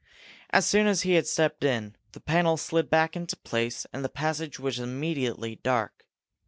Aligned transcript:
As 0.49 0.65
soon 0.65 0.87
as 0.87 1.03
he 1.03 1.13
had 1.13 1.27
stepped 1.27 1.63
in, 1.63 1.95
the 2.13 2.19
panels 2.19 2.63
slid 2.63 2.89
back 2.89 3.15
into 3.15 3.35
place, 3.37 3.85
and 3.93 4.03
the 4.03 4.09
passage 4.09 4.57
was 4.59 4.79
immediately 4.79 5.57
dark. 5.57 6.07